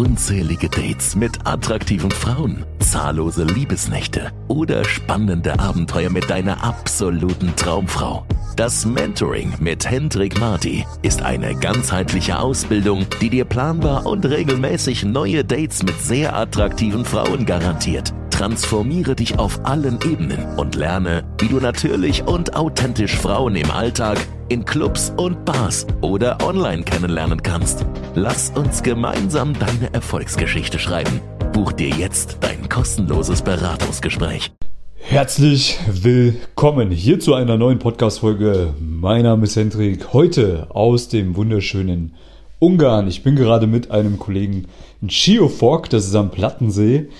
unzählige 0.00 0.70
Dates 0.70 1.14
mit 1.14 1.46
attraktiven 1.46 2.10
Frauen, 2.10 2.64
zahllose 2.78 3.44
Liebesnächte 3.44 4.32
oder 4.48 4.82
spannende 4.82 5.60
Abenteuer 5.60 6.08
mit 6.08 6.30
deiner 6.30 6.64
absoluten 6.64 7.54
Traumfrau. 7.54 8.24
Das 8.56 8.86
Mentoring 8.86 9.52
mit 9.60 9.90
Hendrik 9.90 10.40
Marti 10.40 10.86
ist 11.02 11.20
eine 11.20 11.54
ganzheitliche 11.54 12.38
Ausbildung, 12.38 13.04
die 13.20 13.28
dir 13.28 13.44
planbar 13.44 14.06
und 14.06 14.24
regelmäßig 14.24 15.04
neue 15.04 15.44
Dates 15.44 15.82
mit 15.82 16.00
sehr 16.00 16.34
attraktiven 16.34 17.04
Frauen 17.04 17.44
garantiert. 17.44 18.14
Transformiere 18.40 19.14
dich 19.14 19.38
auf 19.38 19.60
allen 19.66 19.98
Ebenen 20.02 20.56
und 20.56 20.74
lerne, 20.74 21.24
wie 21.40 21.48
du 21.48 21.56
natürlich 21.56 22.26
und 22.26 22.56
authentisch 22.56 23.14
Frauen 23.14 23.54
im 23.54 23.70
Alltag, 23.70 24.16
in 24.48 24.64
Clubs 24.64 25.12
und 25.18 25.44
Bars 25.44 25.86
oder 26.00 26.38
online 26.42 26.82
kennenlernen 26.82 27.42
kannst. 27.42 27.84
Lass 28.14 28.48
uns 28.56 28.82
gemeinsam 28.82 29.52
deine 29.52 29.92
Erfolgsgeschichte 29.92 30.78
schreiben. 30.78 31.20
Buch 31.52 31.72
dir 31.72 31.90
jetzt 31.90 32.38
dein 32.40 32.66
kostenloses 32.70 33.42
Beratungsgespräch. 33.42 34.50
Herzlich 34.94 35.78
willkommen 35.86 36.90
hier 36.90 37.20
zu 37.20 37.34
einer 37.34 37.58
neuen 37.58 37.78
Podcast-Folge. 37.78 38.72
Mein 38.80 39.24
Name 39.24 39.44
ist 39.44 39.56
Hendrik, 39.56 40.14
heute 40.14 40.68
aus 40.70 41.08
dem 41.08 41.36
wunderschönen 41.36 42.14
Ungarn. 42.58 43.06
Ich 43.06 43.22
bin 43.22 43.36
gerade 43.36 43.66
mit 43.66 43.90
einem 43.90 44.18
Kollegen 44.18 44.64
in 45.02 45.08
Chiofork, 45.08 45.90
das 45.90 46.06
ist 46.06 46.14
am 46.14 46.30
Plattensee 46.30 47.10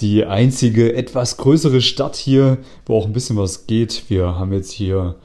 die 0.00 0.24
einzige 0.24 0.94
etwas 0.94 1.36
größere 1.36 1.80
Stadt 1.80 2.16
hier, 2.16 2.58
wo 2.86 2.96
auch 2.96 3.06
ein 3.06 3.12
bisschen 3.12 3.36
was 3.36 3.66
geht. 3.66 4.04
Wir 4.08 4.38
haben 4.38 4.52
jetzt 4.52 4.70
hier 4.70 5.16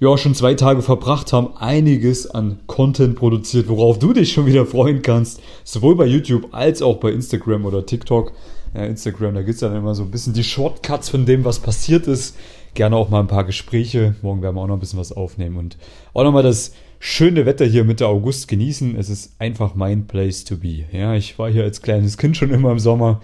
ja 0.00 0.18
schon 0.18 0.34
zwei 0.34 0.54
Tage 0.54 0.82
verbracht, 0.82 1.32
haben 1.32 1.56
einiges 1.56 2.28
an 2.28 2.60
Content 2.66 3.14
produziert, 3.14 3.68
worauf 3.68 3.98
du 3.98 4.12
dich 4.12 4.32
schon 4.32 4.46
wieder 4.46 4.66
freuen 4.66 5.02
kannst, 5.02 5.40
sowohl 5.64 5.96
bei 5.96 6.06
YouTube 6.06 6.48
als 6.52 6.82
auch 6.82 6.96
bei 6.96 7.12
Instagram 7.12 7.66
oder 7.66 7.84
TikTok. 7.86 8.32
Ja, 8.74 8.84
Instagram, 8.84 9.34
da 9.34 9.42
gibt 9.42 9.54
es 9.54 9.60
dann 9.60 9.76
immer 9.76 9.94
so 9.94 10.02
ein 10.02 10.10
bisschen 10.10 10.32
die 10.32 10.44
Shortcuts 10.44 11.10
von 11.10 11.26
dem, 11.26 11.44
was 11.44 11.58
passiert 11.58 12.06
ist. 12.06 12.36
Gerne 12.72 12.96
auch 12.96 13.10
mal 13.10 13.20
ein 13.20 13.26
paar 13.26 13.44
Gespräche. 13.44 14.14
Morgen 14.22 14.40
werden 14.40 14.56
wir 14.56 14.62
auch 14.62 14.66
noch 14.66 14.76
ein 14.76 14.80
bisschen 14.80 14.98
was 14.98 15.12
aufnehmen 15.12 15.58
und 15.58 15.76
auch 16.14 16.24
nochmal 16.24 16.42
das 16.42 16.72
schöne 16.98 17.44
Wetter 17.44 17.66
hier 17.66 17.84
Mitte 17.84 18.06
August 18.06 18.48
genießen. 18.48 18.96
Es 18.96 19.10
ist 19.10 19.34
einfach 19.38 19.74
mein 19.74 20.06
Place 20.06 20.44
to 20.44 20.56
be. 20.56 20.84
Ja, 20.90 21.14
ich 21.14 21.38
war 21.38 21.50
hier 21.50 21.64
als 21.64 21.82
kleines 21.82 22.16
Kind 22.16 22.36
schon 22.38 22.50
immer 22.50 22.72
im 22.72 22.78
Sommer 22.78 23.20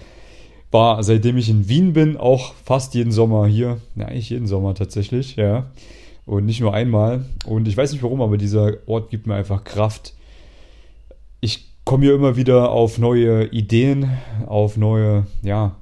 war, 0.70 1.02
seitdem 1.02 1.36
ich 1.38 1.48
in 1.48 1.69
Wien 1.69 1.92
bin, 1.92 2.16
auch 2.16 2.55
fast 2.64 2.94
jeden 2.94 3.12
Sommer 3.12 3.47
hier. 3.47 3.78
Ja, 3.97 4.06
eigentlich 4.06 4.30
jeden 4.30 4.47
Sommer 4.47 4.74
tatsächlich, 4.74 5.36
ja. 5.36 5.70
Und 6.27 6.44
nicht 6.44 6.61
nur 6.61 6.74
einmal. 6.74 7.24
Und 7.47 7.69
ich 7.69 7.77
weiß 7.77 7.92
nicht 7.92 8.02
warum, 8.02 8.20
aber 8.20 8.36
dieser 8.36 8.74
Ort 8.86 9.11
gibt 9.11 9.27
mir 9.27 9.34
einfach 9.34 9.64
Kraft. 9.64 10.14
Ich 11.41 11.66
komme 11.84 12.05
hier 12.05 12.14
immer 12.14 12.36
wieder 12.36 12.70
auf 12.70 12.98
neue 12.98 13.46
Ideen, 13.46 14.11
auf 14.46 14.77
neue, 14.77 15.27
ja, 15.42 15.77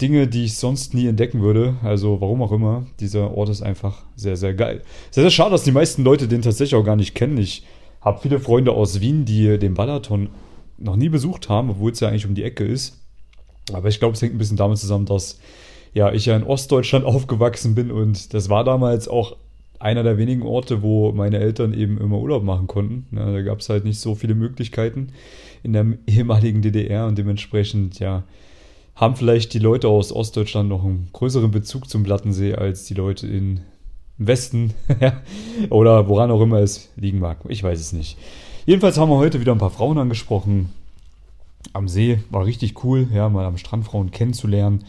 Dinge, 0.00 0.28
die 0.28 0.44
ich 0.44 0.56
sonst 0.56 0.94
nie 0.94 1.06
entdecken 1.06 1.40
würde. 1.40 1.76
Also 1.82 2.20
warum 2.20 2.42
auch 2.42 2.52
immer. 2.52 2.86
Dieser 3.00 3.36
Ort 3.36 3.48
ist 3.48 3.62
einfach 3.62 4.02
sehr, 4.16 4.36
sehr 4.36 4.54
geil. 4.54 4.82
Sehr, 5.10 5.22
sehr 5.22 5.30
schade, 5.30 5.50
dass 5.50 5.64
die 5.64 5.72
meisten 5.72 6.02
Leute 6.02 6.28
den 6.28 6.42
tatsächlich 6.42 6.78
auch 6.78 6.84
gar 6.84 6.96
nicht 6.96 7.14
kennen. 7.14 7.38
Ich 7.38 7.64
habe 8.00 8.20
viele 8.20 8.40
Freunde 8.40 8.72
aus 8.72 9.00
Wien, 9.00 9.24
die 9.24 9.58
den 9.58 9.74
Balaton 9.74 10.30
noch 10.78 10.96
nie 10.96 11.08
besucht 11.08 11.48
haben, 11.48 11.70
obwohl 11.70 11.92
es 11.92 12.00
ja 12.00 12.08
eigentlich 12.08 12.26
um 12.26 12.34
die 12.34 12.44
Ecke 12.44 12.64
ist. 12.64 12.97
Aber 13.74 13.88
ich 13.88 13.98
glaube, 13.98 14.14
es 14.14 14.22
hängt 14.22 14.34
ein 14.34 14.38
bisschen 14.38 14.56
damit 14.56 14.78
zusammen, 14.78 15.06
dass 15.06 15.38
ja, 15.94 16.12
ich 16.12 16.26
ja 16.26 16.36
in 16.36 16.44
Ostdeutschland 16.44 17.04
aufgewachsen 17.04 17.74
bin 17.74 17.90
und 17.90 18.34
das 18.34 18.48
war 18.48 18.64
damals 18.64 19.08
auch 19.08 19.36
einer 19.78 20.02
der 20.02 20.18
wenigen 20.18 20.42
Orte, 20.42 20.82
wo 20.82 21.12
meine 21.12 21.38
Eltern 21.38 21.72
eben 21.72 21.98
immer 21.98 22.18
Urlaub 22.18 22.42
machen 22.42 22.66
konnten. 22.66 23.06
Ja, 23.16 23.30
da 23.32 23.42
gab 23.42 23.60
es 23.60 23.68
halt 23.68 23.84
nicht 23.84 24.00
so 24.00 24.14
viele 24.14 24.34
Möglichkeiten 24.34 25.12
in 25.62 25.72
der 25.72 25.86
ehemaligen 26.06 26.62
DDR 26.62 27.06
und 27.06 27.16
dementsprechend, 27.16 28.00
ja, 28.00 28.24
haben 28.96 29.14
vielleicht 29.14 29.54
die 29.54 29.60
Leute 29.60 29.88
aus 29.88 30.12
Ostdeutschland 30.12 30.68
noch 30.68 30.84
einen 30.84 31.08
größeren 31.12 31.52
Bezug 31.52 31.88
zum 31.88 32.02
Plattensee 32.02 32.54
als 32.54 32.84
die 32.86 32.94
Leute 32.94 33.28
in 33.28 33.60
Westen 34.18 34.74
oder 35.70 36.08
woran 36.08 36.32
auch 36.32 36.40
immer 36.40 36.58
es 36.58 36.90
liegen 36.96 37.20
mag. 37.20 37.38
Ich 37.48 37.62
weiß 37.62 37.78
es 37.78 37.92
nicht. 37.92 38.18
Jedenfalls 38.66 38.98
haben 38.98 39.10
wir 39.10 39.16
heute 39.16 39.40
wieder 39.40 39.52
ein 39.52 39.58
paar 39.58 39.70
Frauen 39.70 39.98
angesprochen, 39.98 40.70
am 41.72 41.88
See. 41.88 42.20
War 42.30 42.44
richtig 42.44 42.84
cool, 42.84 43.08
ja, 43.12 43.28
mal 43.28 43.44
am 43.46 43.58
Strand 43.58 43.84
Frauen 43.84 44.10
kennenzulernen 44.10 44.84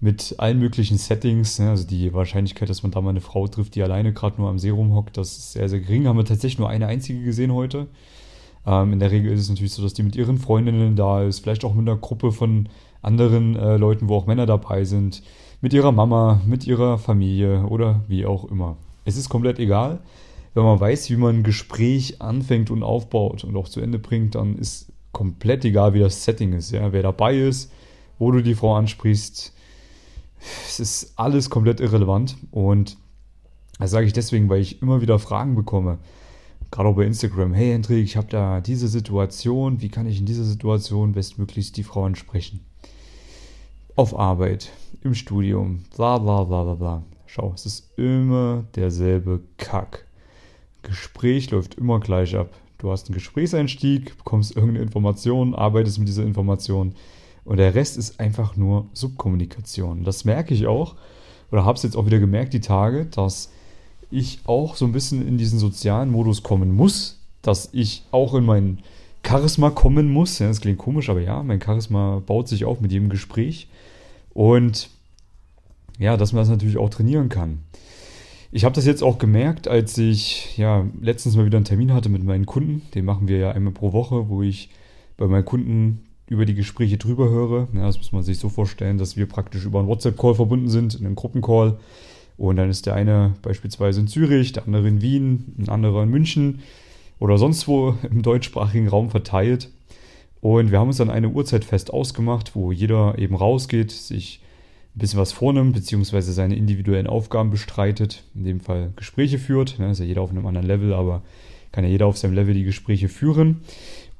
mit 0.00 0.36
allen 0.38 0.58
möglichen 0.58 0.98
Settings. 0.98 1.58
Ja, 1.58 1.70
also 1.70 1.86
die 1.86 2.12
Wahrscheinlichkeit, 2.12 2.68
dass 2.68 2.82
man 2.82 2.92
da 2.92 3.00
mal 3.00 3.10
eine 3.10 3.20
Frau 3.20 3.48
trifft, 3.48 3.74
die 3.74 3.82
alleine 3.82 4.12
gerade 4.12 4.40
nur 4.40 4.48
am 4.48 4.58
See 4.58 4.70
rumhockt, 4.70 5.16
das 5.16 5.36
ist 5.36 5.52
sehr, 5.52 5.68
sehr 5.68 5.80
gering. 5.80 6.06
Haben 6.06 6.18
wir 6.18 6.24
tatsächlich 6.24 6.58
nur 6.58 6.68
eine 6.68 6.86
einzige 6.86 7.22
gesehen 7.22 7.52
heute. 7.52 7.88
Ähm, 8.66 8.92
in 8.92 9.00
der 9.00 9.10
Regel 9.10 9.32
ist 9.32 9.40
es 9.40 9.48
natürlich 9.48 9.72
so, 9.72 9.82
dass 9.82 9.94
die 9.94 10.02
mit 10.02 10.16
ihren 10.16 10.38
Freundinnen 10.38 10.96
da 10.96 11.22
ist, 11.22 11.40
vielleicht 11.40 11.64
auch 11.64 11.74
mit 11.74 11.88
einer 11.88 11.98
Gruppe 11.98 12.32
von 12.32 12.68
anderen 13.02 13.56
äh, 13.56 13.76
Leuten, 13.76 14.08
wo 14.08 14.16
auch 14.16 14.26
Männer 14.26 14.46
dabei 14.46 14.84
sind, 14.84 15.22
mit 15.60 15.72
ihrer 15.72 15.92
Mama, 15.92 16.40
mit 16.46 16.66
ihrer 16.66 16.98
Familie 16.98 17.64
oder 17.66 18.02
wie 18.08 18.26
auch 18.26 18.44
immer. 18.44 18.76
Es 19.04 19.16
ist 19.16 19.28
komplett 19.28 19.58
egal. 19.58 20.00
Wenn 20.54 20.64
man 20.64 20.80
weiß, 20.80 21.10
wie 21.10 21.16
man 21.16 21.36
ein 21.36 21.42
Gespräch 21.42 22.20
anfängt 22.20 22.70
und 22.70 22.82
aufbaut 22.82 23.44
und 23.44 23.56
auch 23.56 23.68
zu 23.68 23.80
Ende 23.80 23.98
bringt, 23.98 24.34
dann 24.34 24.56
ist 24.56 24.92
komplett 25.18 25.64
egal, 25.64 25.94
wie 25.94 25.98
das 25.98 26.22
Setting 26.22 26.52
ist, 26.52 26.70
ja, 26.70 26.92
wer 26.92 27.02
dabei 27.02 27.36
ist, 27.36 27.72
wo 28.20 28.30
du 28.30 28.40
die 28.40 28.54
Frau 28.54 28.76
ansprichst. 28.76 29.52
Es 30.68 30.78
ist 30.78 31.12
alles 31.16 31.50
komplett 31.50 31.80
irrelevant 31.80 32.36
und 32.52 32.96
das 33.80 33.90
sage 33.90 34.06
ich 34.06 34.12
deswegen, 34.12 34.48
weil 34.48 34.60
ich 34.60 34.80
immer 34.80 35.00
wieder 35.00 35.18
Fragen 35.18 35.56
bekomme, 35.56 35.98
gerade 36.70 36.88
auch 36.88 36.94
bei 36.94 37.02
Instagram. 37.02 37.52
Hey 37.52 37.72
Hendrik, 37.72 38.04
ich 38.04 38.16
habe 38.16 38.28
da 38.28 38.60
diese 38.60 38.86
Situation, 38.86 39.82
wie 39.82 39.88
kann 39.88 40.06
ich 40.06 40.20
in 40.20 40.26
dieser 40.26 40.44
Situation 40.44 41.14
bestmöglichst 41.14 41.76
die 41.76 41.82
Frau 41.82 42.04
ansprechen? 42.04 42.60
Auf 43.96 44.16
Arbeit, 44.16 44.70
im 45.02 45.14
Studium, 45.16 45.82
bla 45.96 46.18
bla 46.18 46.44
bla 46.44 46.62
bla 46.62 46.74
bla. 46.74 47.02
Schau, 47.26 47.50
es 47.56 47.66
ist 47.66 47.98
immer 47.98 48.66
derselbe 48.76 49.40
Kack. 49.56 50.06
Gespräch 50.82 51.50
läuft 51.50 51.74
immer 51.74 51.98
gleich 51.98 52.36
ab. 52.36 52.50
Du 52.78 52.92
hast 52.92 53.08
einen 53.08 53.14
Gesprächseinstieg, 53.14 54.16
bekommst 54.18 54.54
irgendeine 54.54 54.84
Information, 54.84 55.54
arbeitest 55.54 55.98
mit 55.98 56.06
dieser 56.06 56.22
Information 56.22 56.94
und 57.44 57.56
der 57.56 57.74
Rest 57.74 57.98
ist 57.98 58.20
einfach 58.20 58.56
nur 58.56 58.86
Subkommunikation. 58.92 60.04
Das 60.04 60.24
merke 60.24 60.54
ich 60.54 60.68
auch 60.68 60.94
oder 61.50 61.64
habe 61.64 61.76
es 61.76 61.82
jetzt 61.82 61.96
auch 61.96 62.06
wieder 62.06 62.20
gemerkt 62.20 62.52
die 62.52 62.60
Tage, 62.60 63.06
dass 63.06 63.50
ich 64.10 64.40
auch 64.44 64.76
so 64.76 64.84
ein 64.84 64.92
bisschen 64.92 65.26
in 65.26 65.38
diesen 65.38 65.58
sozialen 65.58 66.10
Modus 66.10 66.42
kommen 66.42 66.72
muss, 66.72 67.18
dass 67.42 67.70
ich 67.72 68.04
auch 68.12 68.34
in 68.34 68.44
mein 68.44 68.78
Charisma 69.26 69.70
kommen 69.70 70.10
muss. 70.10 70.38
Ja, 70.38 70.46
das 70.46 70.60
klingt 70.60 70.78
komisch, 70.78 71.10
aber 71.10 71.20
ja, 71.20 71.42
mein 71.42 71.60
Charisma 71.60 72.22
baut 72.24 72.46
sich 72.46 72.64
auf 72.64 72.80
mit 72.80 72.92
jedem 72.92 73.08
Gespräch 73.08 73.68
und 74.34 74.88
ja, 75.98 76.16
dass 76.16 76.32
man 76.32 76.42
das 76.42 76.48
natürlich 76.48 76.78
auch 76.78 76.90
trainieren 76.90 77.28
kann. 77.28 77.58
Ich 78.50 78.64
habe 78.64 78.74
das 78.74 78.86
jetzt 78.86 79.02
auch 79.02 79.18
gemerkt, 79.18 79.68
als 79.68 79.98
ich 79.98 80.56
ja 80.56 80.86
letztens 81.02 81.36
mal 81.36 81.44
wieder 81.44 81.58
einen 81.58 81.66
Termin 81.66 81.92
hatte 81.92 82.08
mit 82.08 82.24
meinen 82.24 82.46
Kunden. 82.46 82.80
Den 82.94 83.04
machen 83.04 83.28
wir 83.28 83.36
ja 83.36 83.50
einmal 83.50 83.74
pro 83.74 83.92
Woche, 83.92 84.30
wo 84.30 84.42
ich 84.42 84.70
bei 85.18 85.26
meinen 85.26 85.44
Kunden 85.44 86.06
über 86.28 86.46
die 86.46 86.54
Gespräche 86.54 86.96
drüber 86.96 87.28
höre. 87.28 87.68
Ja, 87.74 87.86
das 87.86 87.98
muss 87.98 88.12
man 88.12 88.22
sich 88.22 88.38
so 88.38 88.48
vorstellen, 88.48 88.96
dass 88.96 89.18
wir 89.18 89.26
praktisch 89.26 89.66
über 89.66 89.80
einen 89.80 89.88
WhatsApp-Call 89.88 90.34
verbunden 90.34 90.70
sind, 90.70 90.94
in 90.94 91.04
einem 91.04 91.14
Gruppencall. 91.14 91.78
Und 92.38 92.56
dann 92.56 92.70
ist 92.70 92.86
der 92.86 92.94
eine 92.94 93.34
beispielsweise 93.42 94.00
in 94.00 94.08
Zürich, 94.08 94.52
der 94.52 94.64
andere 94.64 94.88
in 94.88 95.02
Wien, 95.02 95.54
ein 95.58 95.68
anderer 95.68 96.04
in 96.04 96.08
München 96.08 96.60
oder 97.18 97.36
sonst 97.36 97.68
wo 97.68 97.96
im 98.08 98.22
deutschsprachigen 98.22 98.88
Raum 98.88 99.10
verteilt. 99.10 99.70
Und 100.40 100.70
wir 100.70 100.78
haben 100.78 100.88
uns 100.88 100.98
dann 100.98 101.10
eine 101.10 101.28
Uhrzeit 101.28 101.64
fest 101.64 101.92
ausgemacht, 101.92 102.54
wo 102.54 102.72
jeder 102.72 103.18
eben 103.18 103.34
rausgeht, 103.34 103.90
sich 103.90 104.40
ein 104.98 105.00
bisschen 105.00 105.20
was 105.20 105.30
vornimmt, 105.30 105.74
beziehungsweise 105.74 106.32
seine 106.32 106.56
individuellen 106.56 107.06
Aufgaben 107.06 107.50
bestreitet, 107.50 108.24
in 108.34 108.42
dem 108.42 108.58
Fall 108.58 108.92
Gespräche 108.96 109.38
führt. 109.38 109.78
Ne, 109.78 109.92
ist 109.92 110.00
ja 110.00 110.04
jeder 110.04 110.22
auf 110.22 110.30
einem 110.30 110.44
anderen 110.44 110.66
Level, 110.66 110.92
aber 110.92 111.22
kann 111.70 111.84
ja 111.84 111.90
jeder 111.90 112.06
auf 112.06 112.18
seinem 112.18 112.34
Level 112.34 112.52
die 112.52 112.64
Gespräche 112.64 113.08
führen. 113.08 113.60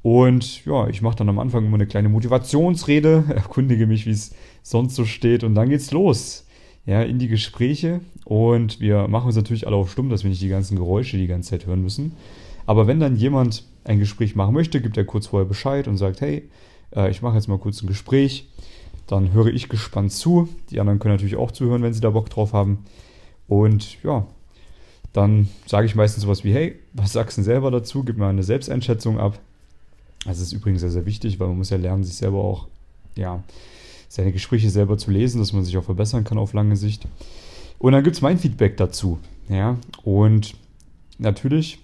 Und 0.02 0.64
ja, 0.64 0.86
ich 0.86 1.02
mache 1.02 1.16
dann 1.16 1.28
am 1.28 1.40
Anfang 1.40 1.66
immer 1.66 1.74
eine 1.74 1.88
kleine 1.88 2.08
Motivationsrede, 2.08 3.24
erkundige 3.34 3.88
mich, 3.88 4.06
wie 4.06 4.12
es 4.12 4.36
sonst 4.62 4.94
so 4.94 5.04
steht 5.04 5.42
und 5.42 5.56
dann 5.56 5.68
geht's 5.68 5.90
los. 5.90 6.46
Ja, 6.86 7.02
in 7.02 7.18
die 7.18 7.28
Gespräche 7.28 8.00
und 8.24 8.80
wir 8.80 9.08
machen 9.08 9.26
uns 9.26 9.36
natürlich 9.36 9.66
alle 9.66 9.76
auf 9.76 9.90
stumm, 9.90 10.08
dass 10.08 10.22
wir 10.22 10.30
nicht 10.30 10.40
die 10.40 10.48
ganzen 10.48 10.76
Geräusche 10.76 11.18
die 11.18 11.26
ganze 11.26 11.50
Zeit 11.50 11.66
hören 11.66 11.82
müssen. 11.82 12.12
Aber 12.66 12.86
wenn 12.86 13.00
dann 13.00 13.16
jemand 13.16 13.64
ein 13.84 13.98
Gespräch 13.98 14.36
machen 14.36 14.54
möchte, 14.54 14.80
gibt 14.80 14.96
er 14.96 15.04
kurz 15.04 15.26
vorher 15.26 15.48
Bescheid 15.48 15.88
und 15.88 15.96
sagt, 15.96 16.20
hey, 16.20 16.48
äh, 16.94 17.10
ich 17.10 17.20
mache 17.20 17.34
jetzt 17.34 17.48
mal 17.48 17.58
kurz 17.58 17.82
ein 17.82 17.88
Gespräch. 17.88 18.48
Dann 19.08 19.32
höre 19.32 19.48
ich 19.48 19.68
gespannt 19.68 20.12
zu. 20.12 20.48
Die 20.70 20.78
anderen 20.78 20.98
können 20.98 21.14
natürlich 21.14 21.36
auch 21.36 21.50
zuhören, 21.50 21.82
wenn 21.82 21.94
sie 21.94 22.00
da 22.00 22.10
Bock 22.10 22.30
drauf 22.30 22.52
haben. 22.52 22.84
Und 23.48 24.02
ja, 24.04 24.26
dann 25.12 25.48
sage 25.66 25.86
ich 25.86 25.94
meistens 25.94 26.22
sowas 26.22 26.44
wie, 26.44 26.52
hey, 26.52 26.78
was 26.92 27.14
sagst 27.14 27.38
du 27.38 27.42
selber 27.42 27.70
dazu? 27.70 28.04
Gib 28.04 28.18
mir 28.18 28.26
eine 28.26 28.42
Selbsteinschätzung 28.42 29.18
ab. 29.18 29.40
Das 30.24 30.40
ist 30.40 30.52
übrigens 30.52 30.82
sehr, 30.82 30.90
sehr 30.90 31.06
wichtig, 31.06 31.40
weil 31.40 31.48
man 31.48 31.56
muss 31.56 31.70
ja 31.70 31.78
lernen, 31.78 32.04
sich 32.04 32.16
selber 32.16 32.38
auch, 32.38 32.68
ja, 33.16 33.42
seine 34.08 34.32
Gespräche 34.32 34.70
selber 34.70 34.98
zu 34.98 35.10
lesen, 35.10 35.38
dass 35.38 35.52
man 35.52 35.64
sich 35.64 35.76
auch 35.76 35.84
verbessern 35.84 36.24
kann 36.24 36.38
auf 36.38 36.52
lange 36.52 36.76
Sicht. 36.76 37.06
Und 37.78 37.92
dann 37.92 38.04
gibt 38.04 38.16
es 38.16 38.22
mein 38.22 38.38
Feedback 38.38 38.76
dazu. 38.76 39.18
Ja, 39.48 39.78
und 40.04 40.54
natürlich 41.18 41.78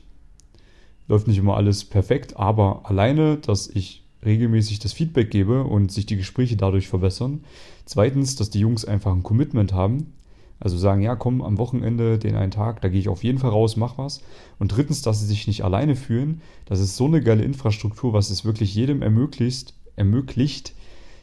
läuft 1.08 1.26
nicht 1.26 1.38
immer 1.38 1.56
alles 1.56 1.84
perfekt, 1.84 2.36
aber 2.36 2.82
alleine, 2.84 3.38
dass 3.38 3.68
ich 3.68 4.03
regelmäßig 4.24 4.78
das 4.78 4.92
Feedback 4.92 5.30
gebe 5.30 5.64
und 5.64 5.92
sich 5.92 6.06
die 6.06 6.16
Gespräche 6.16 6.56
dadurch 6.56 6.88
verbessern. 6.88 7.44
Zweitens, 7.84 8.36
dass 8.36 8.50
die 8.50 8.60
Jungs 8.60 8.84
einfach 8.84 9.12
ein 9.12 9.22
Commitment 9.22 9.72
haben. 9.72 10.12
Also 10.60 10.78
sagen, 10.78 11.02
ja, 11.02 11.16
komm, 11.16 11.42
am 11.42 11.58
Wochenende, 11.58 12.18
den 12.18 12.36
einen 12.36 12.52
Tag, 12.52 12.80
da 12.80 12.88
gehe 12.88 13.00
ich 13.00 13.08
auf 13.08 13.24
jeden 13.24 13.38
Fall 13.38 13.50
raus, 13.50 13.76
mach 13.76 13.98
was. 13.98 14.22
Und 14.58 14.68
drittens, 14.68 15.02
dass 15.02 15.20
sie 15.20 15.26
sich 15.26 15.46
nicht 15.46 15.64
alleine 15.64 15.96
fühlen. 15.96 16.40
Das 16.64 16.80
ist 16.80 16.96
so 16.96 17.06
eine 17.06 17.20
geile 17.20 17.42
Infrastruktur, 17.42 18.12
was 18.12 18.30
es 18.30 18.44
wirklich 18.44 18.74
jedem 18.74 19.02
ermöglicht, 19.02 19.74
ermöglicht, 19.96 20.72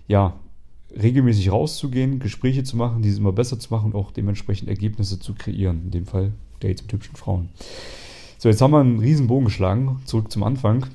ja, 0.07 0.35
regelmäßig 0.91 1.51
rauszugehen, 1.51 2.19
Gespräche 2.19 2.63
zu 2.63 2.75
machen, 2.77 3.01
diese 3.01 3.19
immer 3.19 3.31
besser 3.31 3.57
zu 3.57 3.73
machen 3.73 3.93
und 3.93 3.95
auch 3.95 4.11
dementsprechend 4.11 4.69
Ergebnisse 4.69 5.19
zu 5.19 5.33
kreieren. 5.33 5.83
In 5.85 5.91
dem 5.91 6.05
Fall 6.05 6.33
Dates 6.59 6.83
mit 6.83 6.93
hübschen 6.93 7.15
Frauen. 7.15 7.49
So, 8.37 8.49
jetzt 8.49 8.61
haben 8.61 8.71
wir 8.71 8.79
einen 8.79 8.99
riesen 8.99 9.27
Bogen 9.27 9.45
geschlagen. 9.45 10.01
Zurück 10.05 10.31
zum 10.31 10.43
Anfang. 10.43 10.87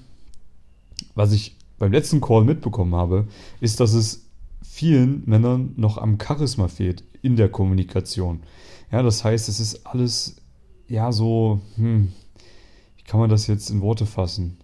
Was 1.14 1.32
ich 1.32 1.56
beim 1.78 1.92
letzten 1.92 2.20
Call 2.20 2.44
mitbekommen 2.44 2.94
habe, 2.94 3.26
ist, 3.60 3.80
dass 3.80 3.92
es 3.92 4.26
vielen 4.62 5.22
Männern 5.26 5.72
noch 5.76 5.98
am 5.98 6.18
Charisma 6.20 6.68
fehlt 6.68 7.04
in 7.22 7.36
der 7.36 7.48
Kommunikation. 7.48 8.40
Ja, 8.92 9.02
das 9.02 9.24
heißt, 9.24 9.48
es 9.48 9.60
ist 9.60 9.86
alles, 9.86 10.36
ja, 10.88 11.12
so, 11.12 11.60
hm, 11.76 12.12
wie 12.96 13.02
kann 13.02 13.20
man 13.20 13.30
das 13.30 13.46
jetzt 13.46 13.70
in 13.70 13.80
Worte 13.80 14.06
fassen? 14.06 14.58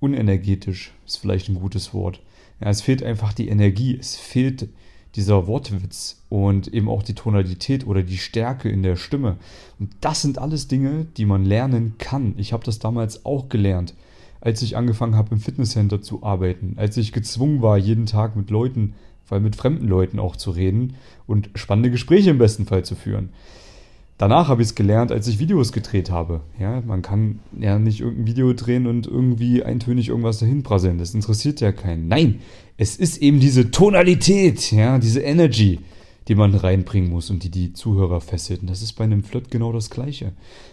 Unenergetisch 0.00 0.92
ist 1.06 1.16
vielleicht 1.16 1.48
ein 1.48 1.60
gutes 1.60 1.92
Wort. 1.94 2.20
Ja, 2.60 2.68
es 2.68 2.82
fehlt 2.82 3.02
einfach 3.02 3.32
die 3.32 3.48
Energie, 3.48 3.96
es 3.98 4.16
fehlt 4.16 4.68
dieser 5.16 5.46
Wortwitz 5.46 6.22
und 6.28 6.68
eben 6.68 6.88
auch 6.88 7.02
die 7.02 7.14
Tonalität 7.14 7.86
oder 7.86 8.02
die 8.02 8.18
Stärke 8.18 8.68
in 8.68 8.82
der 8.82 8.96
Stimme. 8.96 9.36
Und 9.78 9.90
das 10.00 10.22
sind 10.22 10.38
alles 10.38 10.68
Dinge, 10.68 11.06
die 11.16 11.24
man 11.24 11.44
lernen 11.44 11.94
kann. 11.98 12.34
Ich 12.36 12.52
habe 12.52 12.64
das 12.64 12.78
damals 12.78 13.24
auch 13.24 13.48
gelernt, 13.48 13.94
als 14.40 14.62
ich 14.62 14.76
angefangen 14.76 15.16
habe 15.16 15.34
im 15.34 15.40
Fitnesscenter 15.40 16.02
zu 16.02 16.22
arbeiten, 16.22 16.74
als 16.76 16.96
ich 16.96 17.12
gezwungen 17.12 17.62
war, 17.62 17.78
jeden 17.78 18.06
Tag 18.06 18.36
mit 18.36 18.50
Leuten, 18.50 18.94
vor 19.24 19.36
allem 19.36 19.44
mit 19.44 19.56
fremden 19.56 19.88
Leuten 19.88 20.18
auch 20.18 20.36
zu 20.36 20.50
reden 20.50 20.94
und 21.26 21.50
spannende 21.54 21.90
Gespräche 21.90 22.30
im 22.30 22.38
besten 22.38 22.66
Fall 22.66 22.84
zu 22.84 22.94
führen. 22.94 23.30
Danach 24.18 24.48
habe 24.48 24.62
ich 24.62 24.68
es 24.68 24.74
gelernt, 24.74 25.12
als 25.12 25.28
ich 25.28 25.38
Videos 25.38 25.72
gedreht 25.72 26.10
habe. 26.10 26.40
Ja, 26.58 26.80
man 26.80 27.02
kann 27.02 27.40
ja 27.58 27.78
nicht 27.78 28.00
irgendein 28.00 28.26
Video 28.26 28.52
drehen 28.54 28.86
und 28.86 29.06
irgendwie 29.06 29.62
eintönig 29.62 30.08
irgendwas 30.08 30.38
dahin 30.38 30.62
prasseln. 30.62 30.96
Das 30.96 31.12
interessiert 31.14 31.60
ja 31.60 31.70
keinen. 31.70 32.08
Nein, 32.08 32.40
es 32.78 32.96
ist 32.96 33.18
eben 33.18 33.40
diese 33.40 33.70
Tonalität, 33.70 34.72
ja, 34.72 34.98
diese 34.98 35.20
Energy, 35.20 35.80
die 36.28 36.34
man 36.34 36.54
reinbringen 36.54 37.10
muss 37.10 37.28
und 37.28 37.42
die 37.42 37.50
die 37.50 37.74
Zuhörer 37.74 38.22
fesselt. 38.22 38.62
Und 38.62 38.70
das 38.70 38.80
ist 38.80 38.94
bei 38.94 39.04
einem 39.04 39.22
Flirt 39.22 39.50
genau 39.50 39.70
das 39.70 39.90
Gleiche. 39.90 40.32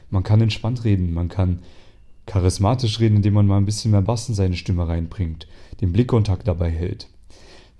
Man 0.09 0.23
kann 0.23 0.39
entspannt 0.39 0.85
reden, 0.85 1.13
man 1.13 1.27
kann 1.27 1.59
charismatisch 2.25 2.99
reden, 2.99 3.17
indem 3.17 3.33
man 3.33 3.47
mal 3.47 3.57
ein 3.57 3.65
bisschen 3.65 3.91
mehr 3.91 4.01
Bass 4.01 4.29
in 4.29 4.35
seine 4.35 4.55
Stimme 4.55 4.87
reinbringt, 4.87 5.47
den 5.81 5.91
Blickkontakt 5.91 6.47
dabei 6.47 6.69
hält 6.69 7.07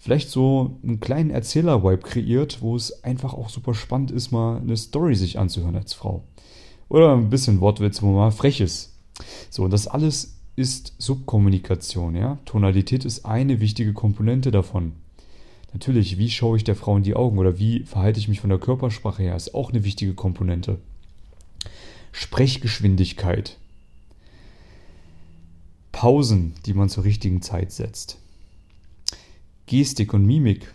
vielleicht 0.04 0.30
so 0.30 0.78
einen 0.84 1.00
kleinen 1.00 1.30
Erzähler-Vibe 1.30 2.00
kreiert, 2.00 2.62
wo 2.62 2.76
es 2.76 3.06
einfach 3.06 3.34
auch 3.34 3.48
super 3.48 3.74
spannend 3.74 4.12
ist, 4.12 4.32
mal 4.32 4.58
eine 4.58 4.76
Story 4.76 5.16
sich 5.16 5.40
anzuhören 5.40 5.78
als 5.78 5.94
Frau. 5.94 6.26
Oder 6.90 7.14
ein 7.16 7.30
bisschen 7.30 7.62
Wortwitz, 7.62 8.02
wo 8.02 8.08
man 8.08 8.16
mal 8.16 8.32
frech. 8.32 8.62
So, 9.50 9.64
und 9.64 9.72
das 9.72 9.88
alles 9.88 10.36
ist 10.58 10.94
Subkommunikation, 10.98 12.18
ja. 12.18 12.38
Tonalität 12.44 13.06
ist 13.06 13.26
eine 13.26 13.62
wichtige 13.62 13.94
Komponente 13.94 14.52
davon. 14.52 14.92
Natürlich, 15.72 16.18
wie 16.18 16.30
schaue 16.30 16.58
ich 16.58 16.66
der 16.66 16.76
Frau 16.76 16.98
in 16.98 17.04
die 17.04 17.16
Augen 17.16 17.38
oder 17.38 17.58
wie 17.58 17.84
verhalte 17.86 18.20
ich 18.20 18.28
mich 18.28 18.42
von 18.42 18.50
der 18.50 18.60
Körpersprache 18.60 19.24
her, 19.24 19.38
ist 19.38 19.56
auch 19.56 19.72
eine 19.72 19.86
wichtige 19.86 20.14
Komponente. 20.16 20.80
Sprechgeschwindigkeit. 22.12 23.58
Pausen, 25.94 26.56
die 26.66 26.74
man 26.74 26.90
zur 26.90 27.06
richtigen 27.06 27.42
Zeit 27.42 27.72
setzt. 27.72 28.20
Gestik 29.68 30.14
und 30.14 30.26
Mimik. 30.26 30.74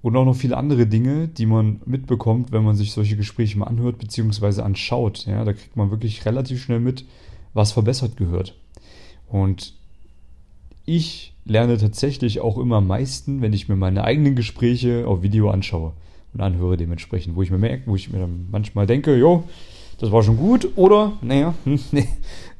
Und 0.00 0.16
auch 0.16 0.24
noch 0.24 0.36
viele 0.36 0.56
andere 0.56 0.86
Dinge, 0.86 1.28
die 1.28 1.44
man 1.44 1.82
mitbekommt, 1.84 2.52
wenn 2.52 2.64
man 2.64 2.76
sich 2.76 2.92
solche 2.92 3.16
Gespräche 3.16 3.58
mal 3.58 3.66
anhört 3.66 3.98
bzw. 3.98 4.62
anschaut. 4.62 5.26
Ja, 5.26 5.44
da 5.44 5.52
kriegt 5.52 5.76
man 5.76 5.90
wirklich 5.90 6.24
relativ 6.24 6.62
schnell 6.62 6.80
mit, 6.80 7.04
was 7.52 7.72
verbessert 7.72 8.16
gehört. 8.16 8.54
Und 9.28 9.74
ich 10.86 11.34
lerne 11.44 11.76
tatsächlich 11.76 12.40
auch 12.40 12.58
immer 12.58 12.76
am 12.76 12.86
meisten, 12.86 13.42
wenn 13.42 13.52
ich 13.52 13.68
mir 13.68 13.76
meine 13.76 14.04
eigenen 14.04 14.36
Gespräche 14.36 15.06
auf 15.06 15.22
Video 15.22 15.50
anschaue 15.50 15.94
und 16.32 16.40
anhöre 16.40 16.76
dementsprechend, 16.76 17.34
wo 17.36 17.42
ich 17.42 17.50
mir 17.50 17.58
merke, 17.58 17.86
wo 17.86 17.96
ich 17.96 18.10
mir 18.10 18.18
dann 18.18 18.48
manchmal 18.50 18.86
denke, 18.86 19.16
jo, 19.16 19.44
das 19.98 20.12
war 20.12 20.22
schon 20.22 20.36
gut 20.36 20.68
oder, 20.76 21.12
naja, 21.22 21.54
nee. 21.64 22.08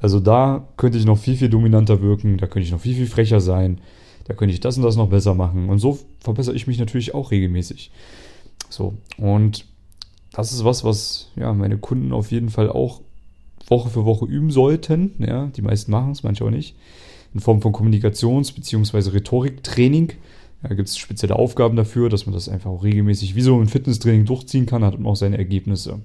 Also 0.00 0.20
da 0.20 0.68
könnte 0.76 0.98
ich 0.98 1.04
noch 1.04 1.18
viel, 1.18 1.36
viel 1.36 1.48
dominanter 1.48 2.02
wirken, 2.02 2.36
da 2.36 2.46
könnte 2.46 2.66
ich 2.66 2.72
noch 2.72 2.80
viel, 2.80 2.94
viel 2.94 3.06
frecher 3.06 3.40
sein 3.40 3.80
da 4.24 4.34
könnte 4.34 4.54
ich 4.54 4.60
das 4.60 4.76
und 4.76 4.82
das 4.82 4.96
noch 4.96 5.08
besser 5.08 5.34
machen. 5.34 5.68
Und 5.68 5.78
so 5.78 5.98
verbessere 6.20 6.56
ich 6.56 6.66
mich 6.66 6.78
natürlich 6.78 7.14
auch 7.14 7.30
regelmäßig. 7.30 7.90
So, 8.70 8.94
und 9.18 9.66
das 10.32 10.52
ist 10.52 10.64
was, 10.64 10.82
was 10.82 11.30
ja, 11.36 11.52
meine 11.52 11.78
Kunden 11.78 12.12
auf 12.12 12.32
jeden 12.32 12.48
Fall 12.48 12.70
auch 12.70 13.02
Woche 13.68 13.90
für 13.90 14.04
Woche 14.04 14.26
üben 14.26 14.50
sollten. 14.50 15.12
Ja, 15.18 15.46
die 15.46 15.62
meisten 15.62 15.90
machen 15.90 16.12
es, 16.12 16.22
manche 16.22 16.44
auch 16.44 16.50
nicht. 16.50 16.74
In 17.34 17.40
Form 17.40 17.60
von 17.60 17.72
Kommunikations- 17.72 18.54
bzw. 18.54 19.10
Rhetoriktraining. 19.10 20.12
Da 20.62 20.74
gibt 20.74 20.88
es 20.88 20.96
spezielle 20.96 21.36
Aufgaben 21.36 21.76
dafür, 21.76 22.08
dass 22.08 22.24
man 22.24 22.34
das 22.34 22.48
einfach 22.48 22.70
auch 22.70 22.84
regelmäßig 22.84 23.34
wie 23.36 23.42
so 23.42 23.60
ein 23.60 23.68
Fitnesstraining 23.68 24.24
durchziehen 24.24 24.64
kann, 24.64 24.82
hat 24.82 24.98
man 24.98 25.12
auch 25.12 25.16
seine 25.16 25.36
Ergebnisse. 25.36 26.00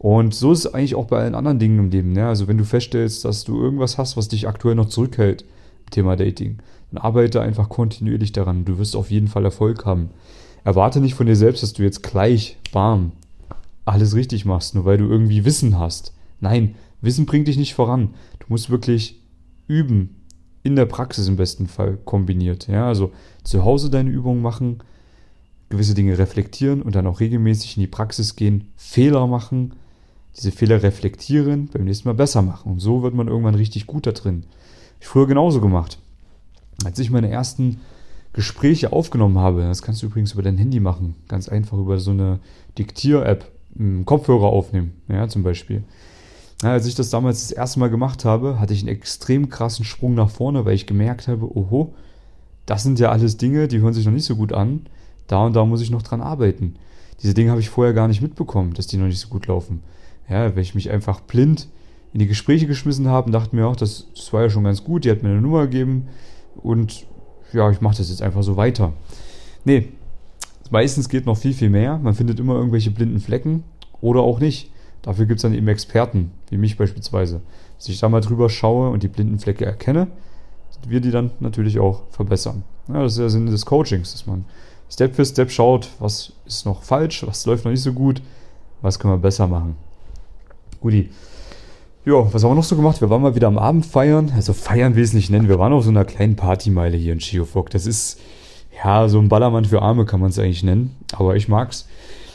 Und 0.00 0.34
so 0.34 0.50
ist 0.52 0.60
es 0.60 0.72
eigentlich 0.72 0.94
auch 0.94 1.04
bei 1.04 1.18
allen 1.18 1.34
anderen 1.34 1.58
Dingen 1.58 1.78
im 1.78 1.90
Leben. 1.90 2.16
Ja? 2.16 2.30
Also 2.30 2.48
wenn 2.48 2.56
du 2.56 2.64
feststellst, 2.64 3.22
dass 3.26 3.44
du 3.44 3.60
irgendwas 3.60 3.98
hast, 3.98 4.16
was 4.16 4.28
dich 4.28 4.48
aktuell 4.48 4.74
noch 4.74 4.88
zurückhält, 4.88 5.44
Thema 5.90 6.16
Dating, 6.16 6.56
dann 6.90 7.02
arbeite 7.02 7.42
einfach 7.42 7.68
kontinuierlich 7.68 8.32
daran. 8.32 8.64
Du 8.64 8.78
wirst 8.78 8.96
auf 8.96 9.10
jeden 9.10 9.28
Fall 9.28 9.44
Erfolg 9.44 9.84
haben. 9.84 10.08
Erwarte 10.64 11.02
nicht 11.02 11.14
von 11.14 11.26
dir 11.26 11.36
selbst, 11.36 11.62
dass 11.62 11.74
du 11.74 11.82
jetzt 11.82 12.02
gleich, 12.02 12.56
bam, 12.72 13.12
alles 13.84 14.14
richtig 14.14 14.46
machst, 14.46 14.74
nur 14.74 14.86
weil 14.86 14.96
du 14.96 15.04
irgendwie 15.04 15.44
Wissen 15.44 15.78
hast. 15.78 16.14
Nein, 16.40 16.76
Wissen 17.02 17.26
bringt 17.26 17.48
dich 17.48 17.58
nicht 17.58 17.74
voran. 17.74 18.14
Du 18.38 18.46
musst 18.48 18.70
wirklich 18.70 19.20
üben, 19.66 20.16
in 20.62 20.76
der 20.76 20.86
Praxis 20.86 21.28
im 21.28 21.36
besten 21.36 21.66
Fall 21.66 21.98
kombiniert. 22.06 22.68
Ja, 22.68 22.86
also 22.86 23.12
zu 23.44 23.66
Hause 23.66 23.90
deine 23.90 24.08
Übungen 24.08 24.40
machen, 24.40 24.78
gewisse 25.68 25.94
Dinge 25.94 26.16
reflektieren 26.16 26.80
und 26.80 26.94
dann 26.94 27.06
auch 27.06 27.20
regelmäßig 27.20 27.76
in 27.76 27.82
die 27.82 27.86
Praxis 27.86 28.34
gehen, 28.34 28.68
Fehler 28.76 29.26
machen, 29.26 29.74
diese 30.36 30.52
Fehler 30.52 30.82
reflektieren, 30.82 31.68
beim 31.72 31.84
nächsten 31.84 32.08
Mal 32.08 32.14
besser 32.14 32.42
machen. 32.42 32.72
Und 32.72 32.80
so 32.80 33.02
wird 33.02 33.14
man 33.14 33.28
irgendwann 33.28 33.54
richtig 33.54 33.86
gut 33.86 34.06
da 34.06 34.12
drin. 34.12 34.44
Ich 35.00 35.06
früher 35.06 35.26
genauso 35.26 35.60
gemacht. 35.60 35.98
Als 36.84 36.98
ich 36.98 37.10
meine 37.10 37.30
ersten 37.30 37.80
Gespräche 38.32 38.92
aufgenommen 38.92 39.38
habe, 39.38 39.62
das 39.62 39.82
kannst 39.82 40.02
du 40.02 40.06
übrigens 40.06 40.32
über 40.32 40.42
dein 40.42 40.56
Handy 40.58 40.80
machen, 40.80 41.16
ganz 41.28 41.48
einfach 41.48 41.78
über 41.78 41.98
so 41.98 42.12
eine 42.12 42.38
Diktier-App, 42.78 43.50
Kopfhörer 44.04 44.46
aufnehmen, 44.46 44.92
ja, 45.08 45.28
zum 45.28 45.42
Beispiel. 45.42 45.84
Ja, 46.62 46.72
als 46.72 46.86
ich 46.86 46.94
das 46.94 47.10
damals 47.10 47.40
das 47.48 47.52
erste 47.52 47.80
Mal 47.80 47.90
gemacht 47.90 48.24
habe, 48.24 48.60
hatte 48.60 48.74
ich 48.74 48.80
einen 48.80 48.88
extrem 48.88 49.48
krassen 49.48 49.84
Sprung 49.84 50.14
nach 50.14 50.30
vorne, 50.30 50.64
weil 50.64 50.74
ich 50.74 50.86
gemerkt 50.86 51.28
habe, 51.28 51.56
oho, 51.56 51.94
das 52.66 52.82
sind 52.82 52.98
ja 52.98 53.10
alles 53.10 53.36
Dinge, 53.36 53.66
die 53.66 53.80
hören 53.80 53.94
sich 53.94 54.04
noch 54.04 54.12
nicht 54.12 54.26
so 54.26 54.36
gut 54.36 54.52
an. 54.52 54.86
Da 55.26 55.44
und 55.46 55.54
da 55.54 55.64
muss 55.64 55.80
ich 55.80 55.90
noch 55.90 56.02
dran 56.02 56.20
arbeiten. 56.20 56.76
Diese 57.22 57.34
Dinge 57.34 57.50
habe 57.50 57.60
ich 57.60 57.70
vorher 57.70 57.94
gar 57.94 58.08
nicht 58.08 58.22
mitbekommen, 58.22 58.74
dass 58.74 58.86
die 58.86 58.96
noch 58.96 59.06
nicht 59.06 59.20
so 59.20 59.28
gut 59.28 59.46
laufen. 59.46 59.82
Ja, 60.30 60.54
weil 60.54 60.62
ich 60.62 60.74
mich 60.74 60.90
einfach 60.90 61.20
blind 61.20 61.68
in 62.12 62.20
die 62.20 62.26
Gespräche 62.26 62.66
geschmissen 62.66 63.08
habe 63.08 63.26
und 63.26 63.32
dachte 63.32 63.54
mir 63.54 63.66
auch, 63.66 63.76
das, 63.76 64.06
das 64.14 64.32
war 64.32 64.42
ja 64.42 64.50
schon 64.50 64.64
ganz 64.64 64.82
gut, 64.82 65.04
die 65.04 65.10
hat 65.10 65.22
mir 65.22 65.28
eine 65.28 65.40
Nummer 65.40 65.66
gegeben, 65.66 66.08
und 66.56 67.06
ja, 67.52 67.70
ich 67.70 67.80
mache 67.80 67.96
das 67.96 68.10
jetzt 68.10 68.22
einfach 68.22 68.42
so 68.42 68.56
weiter. 68.56 68.92
Nee, 69.64 69.88
meistens 70.70 71.08
geht 71.08 71.26
noch 71.26 71.36
viel, 71.36 71.54
viel 71.54 71.70
mehr. 71.70 71.98
Man 71.98 72.14
findet 72.14 72.40
immer 72.40 72.54
irgendwelche 72.54 72.90
blinden 72.90 73.20
Flecken 73.20 73.64
oder 74.00 74.20
auch 74.20 74.40
nicht. 74.40 74.70
Dafür 75.02 75.26
gibt 75.26 75.38
es 75.38 75.42
dann 75.42 75.54
eben 75.54 75.68
Experten, 75.68 76.30
wie 76.50 76.58
mich 76.58 76.76
beispielsweise. 76.76 77.40
Dass 77.78 77.88
ich 77.88 77.98
da 77.98 78.08
mal 78.08 78.20
drüber 78.20 78.50
schaue 78.50 78.90
und 78.90 79.02
die 79.02 79.08
blinden 79.08 79.38
Flecke 79.38 79.64
erkenne, 79.64 80.08
wir 80.86 81.00
die 81.00 81.10
dann 81.10 81.30
natürlich 81.40 81.78
auch 81.78 82.02
verbessern. 82.10 82.62
Ja, 82.88 83.02
das 83.02 83.12
ist 83.12 83.18
der 83.18 83.30
Sinn 83.30 83.46
des 83.46 83.66
Coachings, 83.66 84.12
dass 84.12 84.26
man 84.26 84.46
Step 84.88 85.14
für 85.14 85.24
Step 85.24 85.50
schaut, 85.50 85.90
was 85.98 86.32
ist 86.46 86.64
noch 86.64 86.82
falsch, 86.82 87.24
was 87.26 87.44
läuft 87.44 87.64
noch 87.64 87.70
nicht 87.70 87.82
so 87.82 87.92
gut, 87.92 88.22
was 88.80 88.98
können 88.98 89.12
wir 89.12 89.18
besser 89.18 89.46
machen. 89.46 89.76
Guti. 90.80 91.10
Ja, 92.06 92.32
was 92.32 92.42
haben 92.42 92.52
wir 92.52 92.54
noch 92.54 92.64
so 92.64 92.76
gemacht? 92.76 93.00
Wir 93.00 93.10
waren 93.10 93.20
mal 93.20 93.34
wieder 93.34 93.48
am 93.48 93.58
Abend 93.58 93.84
feiern. 93.84 94.32
Also 94.34 94.52
feiern 94.54 94.94
will 94.94 95.02
ich 95.02 95.10
es 95.10 95.14
nicht 95.14 95.30
nennen. 95.30 95.48
Wir 95.48 95.58
waren 95.58 95.72
auf 95.72 95.84
so 95.84 95.90
einer 95.90 96.06
kleinen 96.06 96.36
Partymeile 96.36 96.96
hier 96.96 97.12
in 97.12 97.20
Schiofok. 97.20 97.68
Das 97.70 97.86
ist 97.86 98.18
ja 98.82 99.08
so 99.08 99.18
ein 99.18 99.28
Ballermann 99.28 99.66
für 99.66 99.82
Arme, 99.82 100.06
kann 100.06 100.20
man 100.20 100.30
es 100.30 100.38
eigentlich 100.38 100.62
nennen. 100.62 100.96
Aber 101.12 101.36
ich 101.36 101.48
mag's. 101.48 101.86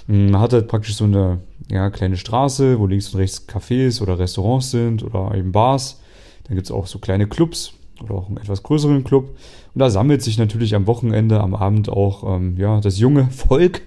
Hm, 0.07 0.29
man 0.31 0.41
hat 0.41 0.53
halt 0.53 0.67
praktisch 0.67 0.95
so 0.95 1.05
eine 1.05 1.39
ja, 1.69 1.89
kleine 1.89 2.17
Straße, 2.17 2.79
wo 2.79 2.85
links 2.85 3.13
und 3.13 3.19
rechts 3.19 3.47
Cafés 3.47 4.01
oder 4.01 4.19
Restaurants 4.19 4.69
sind 4.69 5.03
oder 5.03 5.33
eben 5.35 5.51
Bars. 5.51 5.99
Dann 6.43 6.55
gibt 6.55 6.67
es 6.67 6.71
auch 6.71 6.85
so 6.85 6.99
kleine 6.99 7.27
Clubs 7.27 7.73
oder 8.03 8.15
auch 8.15 8.27
einen 8.27 8.37
etwas 8.37 8.61
größeren 8.61 9.03
Club. 9.03 9.29
Und 9.73 9.79
da 9.79 9.89
sammelt 9.89 10.21
sich 10.21 10.37
natürlich 10.37 10.75
am 10.75 10.87
Wochenende, 10.87 11.41
am 11.41 11.55
Abend 11.55 11.89
auch 11.89 12.35
ähm, 12.35 12.55
ja, 12.57 12.79
das 12.81 12.99
junge 12.99 13.25
Volk, 13.31 13.81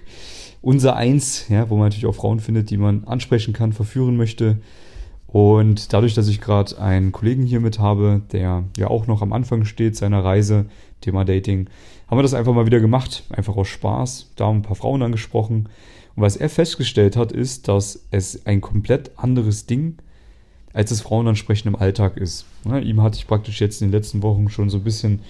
unser 0.61 0.95
Eins, 0.95 1.47
ja, 1.49 1.69
wo 1.69 1.75
man 1.75 1.85
natürlich 1.85 2.05
auch 2.05 2.15
Frauen 2.15 2.39
findet, 2.39 2.69
die 2.69 2.77
man 2.77 3.05
ansprechen 3.05 3.53
kann, 3.53 3.73
verführen 3.73 4.17
möchte 4.17 4.57
Und 5.27 5.93
dadurch, 5.93 6.15
dass 6.15 6.27
ich 6.27 6.41
gerade 6.41 6.79
einen 6.81 7.11
Kollegen 7.11 7.43
hier 7.43 7.59
mit 7.59 7.79
habe, 7.79 8.21
der 8.31 8.63
ja 8.77 8.87
auch 8.87 9.05
noch 9.05 9.21
am 9.21 9.31
Anfang 9.31 9.65
steht 9.65 9.95
seiner 9.95 10.23
Reise, 10.23 10.65
Thema 11.01 11.23
Dating, 11.23 11.69
haben 12.07 12.17
wir 12.17 12.23
das 12.23 12.33
einfach 12.33 12.53
mal 12.53 12.65
wieder 12.65 12.79
gemacht, 12.79 13.23
einfach 13.29 13.55
aus 13.55 13.67
Spaß, 13.67 14.31
da 14.35 14.49
ein 14.49 14.63
paar 14.63 14.75
Frauen 14.75 15.03
angesprochen. 15.03 15.69
Und 16.15 16.23
was 16.23 16.35
er 16.35 16.49
festgestellt 16.49 17.15
hat, 17.15 17.31
ist, 17.31 17.67
dass 17.67 18.07
es 18.11 18.45
ein 18.47 18.59
komplett 18.59 19.11
anderes 19.17 19.67
Ding 19.67 19.99
als 20.73 20.89
das 20.89 21.01
Frauenansprechen 21.01 21.67
im 21.67 21.79
Alltag 21.79 22.17
ist. 22.17 22.45
Ja, 22.65 22.79
ihm 22.79 23.01
hatte 23.01 23.17
ich 23.17 23.27
praktisch 23.27 23.61
jetzt 23.61 23.81
in 23.81 23.89
den 23.89 23.93
letzten 23.93 24.23
Wochen 24.23 24.49
schon 24.49 24.69
so 24.69 24.77
ein 24.77 24.83
bisschen 24.83 25.21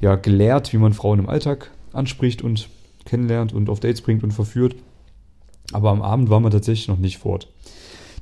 ja, 0.00 0.14
gelehrt, 0.14 0.72
wie 0.72 0.78
man 0.78 0.92
Frauen 0.92 1.18
im 1.18 1.28
Alltag 1.28 1.70
anspricht 1.92 2.42
und 2.42 2.68
kennenlernt 3.04 3.52
und 3.52 3.68
auf 3.68 3.80
Dates 3.80 4.00
bringt 4.00 4.22
und 4.24 4.32
verführt. 4.32 4.76
Aber 5.72 5.90
am 5.90 6.02
Abend 6.02 6.30
waren 6.30 6.42
wir 6.42 6.50
tatsächlich 6.50 6.88
noch 6.88 6.98
nicht 6.98 7.18
fort. 7.18 7.48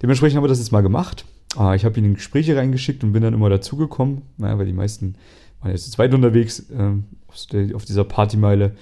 Dementsprechend 0.01 0.37
haben 0.37 0.45
wir 0.45 0.49
das 0.49 0.59
jetzt 0.59 0.73
mal 0.73 0.83
gemacht. 0.83 1.25
Ah, 1.57 1.75
ich 1.75 1.85
habe 1.85 1.99
ihn 1.99 2.05
in 2.05 2.15
Gespräche 2.15 2.57
reingeschickt 2.57 3.05
und 3.05 3.13
bin 3.13 3.23
dann 3.23 3.35
immer 3.35 3.51
dazugekommen, 3.51 4.23
naja, 4.39 4.59
weil 4.59 4.67
die 4.67 4.73
meisten 4.73 5.17
waren 5.61 5.71
jetzt 5.71 5.85
zu 5.85 5.91
zweit 5.91 6.15
unterwegs 6.15 6.65
äh, 6.71 7.75
auf 7.75 7.85
dieser 7.85 8.05
Partymeile. 8.05 8.75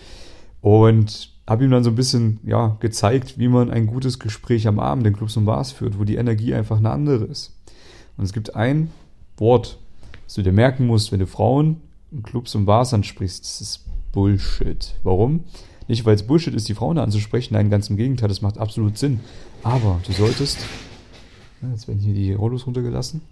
Und 0.60 1.30
habe 1.50 1.64
ihm 1.64 1.70
dann 1.72 1.82
so 1.82 1.90
ein 1.90 1.96
bisschen 1.96 2.38
ja, 2.44 2.76
gezeigt, 2.78 3.38
wie 3.38 3.48
man 3.48 3.70
ein 3.70 3.86
gutes 3.86 4.20
Gespräch 4.20 4.68
am 4.68 4.78
Abend 4.78 5.04
in 5.06 5.14
Clubs 5.14 5.36
und 5.36 5.46
Bars 5.46 5.72
führt, 5.72 5.98
wo 5.98 6.04
die 6.04 6.14
Energie 6.14 6.54
einfach 6.54 6.78
eine 6.78 6.90
andere 6.90 7.24
ist. 7.24 7.56
Und 8.16 8.24
es 8.24 8.32
gibt 8.32 8.54
ein 8.54 8.90
Wort, 9.36 9.78
das 10.26 10.34
du 10.34 10.42
dir 10.42 10.52
merken 10.52 10.86
musst, 10.86 11.10
wenn 11.10 11.18
du 11.18 11.26
Frauen 11.26 11.80
in 12.12 12.22
Clubs 12.22 12.54
und 12.54 12.66
Bars 12.66 12.94
ansprichst. 12.94 13.42
Das 13.42 13.60
ist 13.60 13.84
Bullshit. 14.12 14.94
Warum? 15.02 15.44
Nicht, 15.90 16.06
weil 16.06 16.14
es 16.14 16.26
Bullshit 16.26 16.54
ist, 16.54 16.68
die 16.68 16.74
Frauen 16.74 16.96
da 16.96 17.02
anzusprechen, 17.02 17.54
nein, 17.54 17.68
ganz 17.68 17.90
im 17.90 17.96
Gegenteil, 17.96 18.28
das 18.28 18.42
macht 18.42 18.58
absolut 18.58 18.96
Sinn. 18.96 19.20
Aber 19.62 20.00
du 20.06 20.12
solltest 20.12 20.58
Jetzt 21.62 21.88
werden 21.88 22.00
hier 22.00 22.14
die 22.14 22.32
Rollos 22.32 22.66
runtergelassen. 22.66 23.22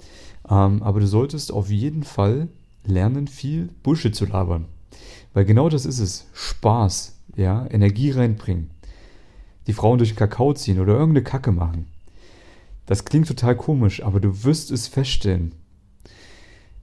Ähm, 0.49 0.83
aber 0.83 1.00
du 1.00 1.07
solltest 1.07 1.53
auf 1.53 1.71
jeden 1.71 2.03
Fall 2.03 2.49
lernen, 2.85 3.27
viel 3.27 3.71
Bullshit 3.83 4.15
zu 4.15 4.27
labern. 4.27 4.67
Weil 5.33 5.45
genau 5.45 5.69
das 5.69 5.87
ist 5.87 5.99
es. 5.99 6.27
Spaß, 6.33 7.17
ja, 7.37 7.67
Energie 7.71 8.11
reinbringen. 8.11 8.71
Die 9.67 9.73
Frauen 9.73 9.99
durch 9.99 10.17
Kakao 10.17 10.53
ziehen 10.55 10.81
oder 10.81 10.95
irgendeine 10.95 11.25
Kacke 11.25 11.53
machen. 11.53 11.87
Das 12.87 13.05
klingt 13.05 13.29
total 13.29 13.57
komisch, 13.57 14.03
aber 14.03 14.21
du 14.21 14.45
wirst 14.45 14.71
es 14.71 14.88
feststellen. 14.88 15.53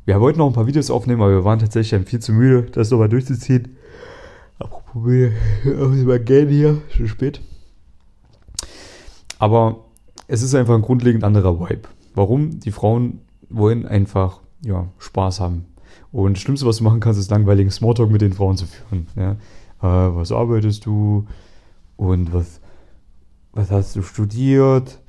Wir 0.05 0.21
wollten 0.21 0.37
noch 0.37 0.47
ein 0.47 0.53
paar 0.53 0.67
Videos 0.67 0.91
aufnehmen, 0.91 1.21
aber 1.21 1.31
wir 1.31 1.43
waren 1.43 1.57
tatsächlich 1.57 2.07
viel 2.07 2.19
zu 2.19 2.31
müde, 2.31 2.63
das 2.71 2.91
nochmal 2.91 3.09
durchzuziehen. 3.09 3.75
Apropos 4.59 5.03
mal 5.03 6.19
gehen 6.19 6.49
hier, 6.49 6.81
schon 6.89 7.07
spät. 7.07 7.41
Aber 9.37 9.85
es 10.27 10.41
ist 10.41 10.55
einfach 10.55 10.75
ein 10.75 10.81
grundlegend 10.81 11.23
anderer 11.23 11.59
Vibe. 11.59 11.89
Warum? 12.13 12.59
Die 12.59 12.71
Frauen 12.71 13.19
wollen 13.49 13.85
einfach 13.85 14.39
ja, 14.61 14.87
Spaß 14.97 15.39
haben. 15.39 15.65
Und 16.11 16.37
das 16.37 16.41
Schlimmste, 16.41 16.65
was 16.65 16.77
du 16.77 16.83
machen 16.85 17.01
kannst, 17.01 17.19
ist 17.19 17.29
langweiligen 17.29 17.71
Smalltalk 17.71 18.09
mit 18.09 18.21
den 18.21 18.33
Frauen 18.33 18.57
zu 18.57 18.65
führen. 18.65 19.07
Ja? 19.15 19.31
Äh, 19.81 20.15
was 20.15 20.31
arbeitest 20.31 20.85
du? 20.85 21.27
Und 21.97 22.33
was, 22.33 22.61
was 23.51 23.71
hast 23.71 23.95
du 23.95 24.01
studiert? 24.01 25.01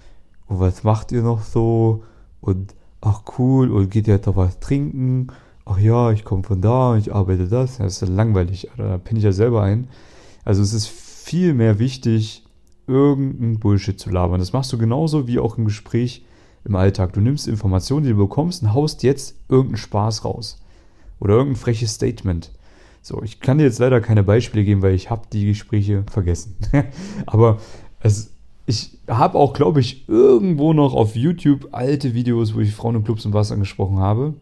Und 0.47 0.61
was 0.61 0.85
macht 0.85 1.13
ihr 1.13 1.23
noch 1.23 1.43
so? 1.43 2.03
Und 2.41 2.75
ach 3.01 3.23
cool, 3.39 3.71
und 3.71 3.91
geht 3.91 4.09
ihr 4.09 4.19
da 4.19 4.35
was 4.35 4.59
trinken? 4.61 5.29
Ach 5.69 5.79
ja, 5.79 6.13
ich 6.13 6.25
komme 6.25 6.45
von 6.45 6.61
da 6.61 6.97
ich 6.97 7.13
arbeite 7.13 7.49
das. 7.49 7.79
das 7.79 8.01
ist 8.01 8.09
langweilig, 8.09 8.71
da 8.77 8.99
pinne 8.99 9.19
ich 9.19 9.25
ja 9.25 9.33
selber 9.33 9.63
ein. 9.63 9.89
Also 10.45 10.63
es 10.63 10.73
ist 10.73 10.87
viel 10.87 11.55
mehr 11.55 11.81
wichtig, 11.81 12.45
irgendeinen 12.87 13.59
Bullshit 13.59 13.99
zu 13.99 14.11
labern. 14.11 14.39
Das 14.39 14.53
machst 14.53 14.73
du 14.73 14.79
genauso 14.79 15.27
wie 15.27 15.41
auch 15.41 15.59
im 15.59 15.65
Gespräch 15.65 16.25
im 16.65 16.77
Alltag. 16.77 17.13
Du 17.15 17.21
nimmst 17.21 17.49
Informationen, 17.49 18.05
die 18.05 18.11
du 18.11 18.17
bekommst 18.17 18.63
und 18.63 18.75
haust 18.75 19.03
jetzt 19.03 19.37
irgendeinen 19.49 19.79
Spaß 19.79 20.25
raus. 20.25 20.63
Oder 21.19 21.35
irgendein 21.35 21.61
freches 21.61 21.95
Statement. 21.95 22.53
So, 23.03 23.23
ich 23.25 23.41
kann 23.41 23.59
dir 23.59 23.65
jetzt 23.65 23.81
leider 23.81 24.01
keine 24.01 24.23
Beispiele 24.23 24.65
geben, 24.65 24.83
weil 24.83 24.95
ich 24.95 25.11
habe 25.11 25.23
die 25.33 25.47
Gespräche 25.47 26.05
vergessen. 26.09 26.57
Aber 27.27 27.59
es, 28.01 28.33
ich 28.67 28.99
habe 29.09 29.37
auch, 29.37 29.53
glaube 29.53 29.81
ich, 29.81 30.09
irgendwo 30.09 30.73
noch 30.73 30.95
auf 30.95 31.17
YouTube 31.17 31.69
alte 31.73 32.15
Videos, 32.15 32.55
wo 32.55 32.61
ich 32.61 32.73
Frauen 32.73 32.97
und 32.97 33.05
Clubs 33.05 33.27
und 33.27 33.33
was 33.33 33.51
angesprochen 33.51 33.99
habe. 33.99 34.35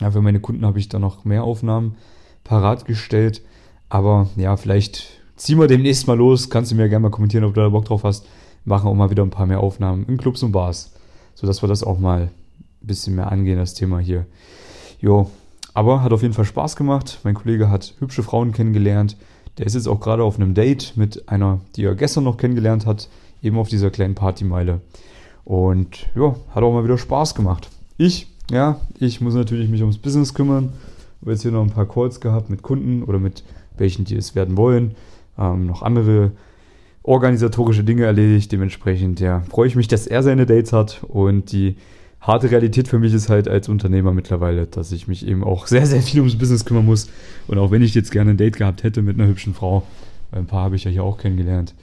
Ja, 0.00 0.10
für 0.10 0.20
meine 0.20 0.40
Kunden 0.40 0.66
habe 0.66 0.78
ich 0.78 0.88
da 0.88 0.98
noch 0.98 1.24
mehr 1.24 1.44
Aufnahmen 1.44 1.96
parat 2.44 2.84
gestellt. 2.84 3.42
Aber 3.88 4.28
ja, 4.36 4.56
vielleicht 4.56 5.20
ziehen 5.36 5.58
wir 5.58 5.66
demnächst 5.66 6.06
mal 6.06 6.16
los. 6.16 6.50
Kannst 6.50 6.70
du 6.70 6.74
mir 6.74 6.88
gerne 6.88 7.04
mal 7.04 7.10
kommentieren, 7.10 7.44
ob 7.44 7.54
du 7.54 7.60
da 7.60 7.68
Bock 7.68 7.84
drauf 7.84 8.04
hast. 8.04 8.26
Machen 8.64 8.88
auch 8.88 8.94
mal 8.94 9.10
wieder 9.10 9.22
ein 9.22 9.30
paar 9.30 9.46
mehr 9.46 9.60
Aufnahmen 9.60 10.06
in 10.06 10.16
Clubs 10.16 10.42
und 10.42 10.52
Bars, 10.52 10.92
sodass 11.34 11.62
wir 11.62 11.68
das 11.68 11.84
auch 11.84 11.98
mal 11.98 12.22
ein 12.22 12.86
bisschen 12.86 13.14
mehr 13.14 13.30
angehen, 13.30 13.58
das 13.58 13.74
Thema 13.74 13.98
hier. 13.98 14.26
Jo, 15.00 15.30
aber 15.72 16.02
hat 16.02 16.12
auf 16.12 16.22
jeden 16.22 16.34
Fall 16.34 16.44
Spaß 16.44 16.74
gemacht. 16.74 17.20
Mein 17.22 17.34
Kollege 17.34 17.70
hat 17.70 17.94
hübsche 17.98 18.22
Frauen 18.22 18.52
kennengelernt. 18.52 19.16
Der 19.58 19.66
ist 19.66 19.74
jetzt 19.74 19.88
auch 19.88 20.00
gerade 20.00 20.24
auf 20.24 20.36
einem 20.36 20.54
Date 20.54 20.94
mit 20.96 21.28
einer, 21.28 21.60
die 21.76 21.84
er 21.84 21.94
gestern 21.94 22.24
noch 22.24 22.36
kennengelernt 22.36 22.86
hat, 22.86 23.08
eben 23.42 23.58
auf 23.58 23.68
dieser 23.68 23.90
kleinen 23.90 24.14
Partymeile. 24.14 24.80
Und 25.44 26.08
ja, 26.16 26.34
hat 26.50 26.62
auch 26.62 26.72
mal 26.72 26.84
wieder 26.84 26.98
Spaß 26.98 27.34
gemacht. 27.34 27.68
Ich, 27.98 28.26
ja, 28.50 28.80
ich 28.98 29.20
muss 29.20 29.34
natürlich 29.34 29.68
mich 29.68 29.80
ums 29.80 29.98
Business 29.98 30.34
kümmern. 30.34 30.72
Habe 31.20 31.32
jetzt 31.32 31.42
hier 31.42 31.50
noch 31.50 31.62
ein 31.62 31.70
paar 31.70 31.88
Calls 31.88 32.20
gehabt 32.20 32.50
mit 32.50 32.62
Kunden 32.62 33.02
oder 33.02 33.18
mit 33.18 33.42
welchen, 33.76 34.04
die 34.04 34.16
es 34.16 34.34
werden 34.34 34.56
wollen 34.56 34.94
ähm, 35.38 35.66
noch 35.66 35.82
andere 35.82 36.32
organisatorische 37.02 37.84
Dinge 37.84 38.04
erledigt. 38.04 38.50
Dementsprechend 38.52 39.20
ja, 39.20 39.40
freue 39.40 39.68
ich 39.68 39.76
mich, 39.76 39.88
dass 39.88 40.06
er 40.06 40.22
seine 40.22 40.46
Dates 40.46 40.72
hat 40.72 41.02
und 41.04 41.52
die 41.52 41.76
harte 42.20 42.50
Realität 42.50 42.88
für 42.88 42.98
mich 42.98 43.14
ist 43.14 43.28
halt 43.28 43.46
als 43.46 43.68
Unternehmer 43.68 44.12
mittlerweile, 44.12 44.66
dass 44.66 44.90
ich 44.90 45.06
mich 45.06 45.26
eben 45.26 45.44
auch 45.44 45.66
sehr, 45.66 45.86
sehr 45.86 46.02
viel 46.02 46.20
ums 46.20 46.36
Business 46.36 46.64
kümmern 46.64 46.84
muss. 46.84 47.08
Und 47.46 47.58
auch 47.58 47.70
wenn 47.70 47.82
ich 47.82 47.94
jetzt 47.94 48.10
gerne 48.10 48.30
ein 48.30 48.36
Date 48.36 48.56
gehabt 48.56 48.82
hätte 48.82 49.02
mit 49.02 49.18
einer 49.18 49.28
hübschen 49.28 49.54
Frau, 49.54 49.84
weil 50.30 50.40
ein 50.40 50.46
paar 50.46 50.64
habe 50.64 50.76
ich 50.76 50.84
ja 50.84 50.90
hier 50.90 51.04
auch 51.04 51.18
kennengelernt, 51.18 51.74